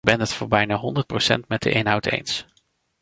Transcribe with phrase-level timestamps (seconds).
[0.03, 2.45] Ik ben het voor bijna honderd procent met de inhoud eens.